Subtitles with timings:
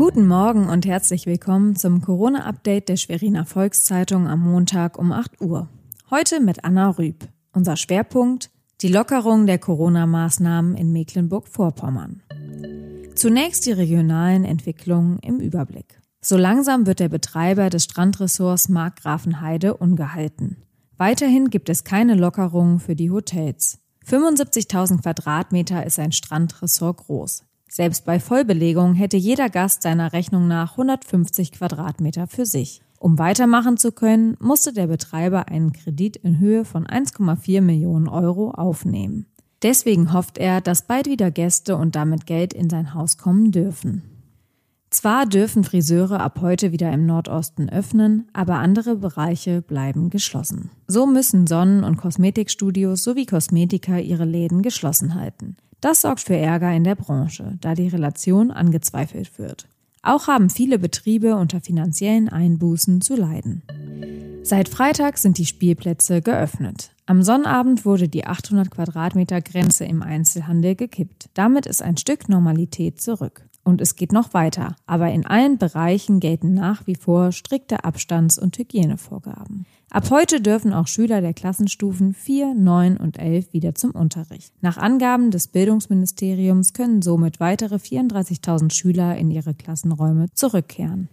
[0.00, 5.68] Guten Morgen und herzlich willkommen zum Corona-Update der Schweriner Volkszeitung am Montag um 8 Uhr.
[6.08, 7.28] Heute mit Anna Rüb.
[7.52, 8.48] Unser Schwerpunkt
[8.80, 12.22] die Lockerung der Corona-Maßnahmen in Mecklenburg-Vorpommern.
[13.14, 16.00] Zunächst die regionalen Entwicklungen im Überblick.
[16.22, 20.62] So langsam wird der Betreiber des Strandressorts Markgrafenheide ungehalten.
[20.96, 23.80] Weiterhin gibt es keine Lockerungen für die Hotels.
[24.06, 27.44] 75.000 Quadratmeter ist ein Strandressort groß.
[27.72, 32.82] Selbst bei Vollbelegung hätte jeder Gast seiner Rechnung nach 150 Quadratmeter für sich.
[32.98, 38.50] Um weitermachen zu können, musste der Betreiber einen Kredit in Höhe von 1,4 Millionen Euro
[38.50, 39.26] aufnehmen.
[39.62, 44.02] Deswegen hofft er, dass bald wieder Gäste und damit Geld in sein Haus kommen dürfen.
[44.90, 50.70] Zwar dürfen Friseure ab heute wieder im Nordosten öffnen, aber andere Bereiche bleiben geschlossen.
[50.88, 55.56] So müssen Sonnen- und Kosmetikstudios sowie Kosmetiker ihre Läden geschlossen halten.
[55.80, 59.66] Das sorgt für Ärger in der Branche, da die Relation angezweifelt wird.
[60.02, 63.62] Auch haben viele Betriebe unter finanziellen Einbußen zu leiden.
[64.42, 66.92] Seit Freitag sind die Spielplätze geöffnet.
[67.04, 71.28] Am Sonnabend wurde die 800 Quadratmeter Grenze im Einzelhandel gekippt.
[71.34, 73.42] Damit ist ein Stück Normalität zurück.
[73.70, 78.36] Und es geht noch weiter, aber in allen Bereichen gelten nach wie vor strikte Abstands-
[78.36, 79.64] und Hygienevorgaben.
[79.90, 84.52] Ab heute dürfen auch Schüler der Klassenstufen 4, 9 und 11 wieder zum Unterricht.
[84.60, 91.08] Nach Angaben des Bildungsministeriums können somit weitere 34.000 Schüler in ihre Klassenräume zurückkehren.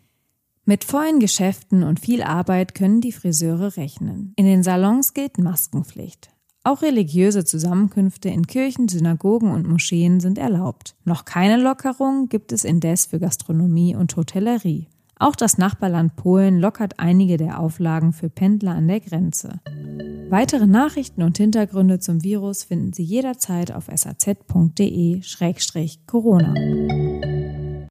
[0.66, 4.34] Mit vollen Geschäften und viel Arbeit können die Friseure rechnen.
[4.36, 6.32] In den Salons gilt Maskenpflicht.
[6.68, 10.96] Auch religiöse Zusammenkünfte in Kirchen, Synagogen und Moscheen sind erlaubt.
[11.06, 14.88] Noch keine Lockerung gibt es indes für Gastronomie und Hotellerie.
[15.18, 19.62] Auch das Nachbarland Polen lockert einige der Auflagen für Pendler an der Grenze.
[20.30, 24.68] Weitere Nachrichten und Hintergründe zum Virus finden Sie jederzeit auf saz.de-corona.